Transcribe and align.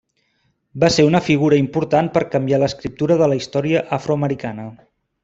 Va 0.83 0.87
ser 0.93 1.03
una 1.09 1.19
figura 1.27 1.59
important 1.63 2.09
per 2.15 2.23
canviar 2.37 2.61
l'escriptura 2.63 3.19
de 3.21 3.29
la 3.33 3.39
història 3.41 3.85
afroamericana. 3.99 4.67